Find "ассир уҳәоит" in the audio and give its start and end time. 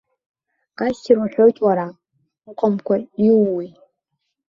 0.85-1.57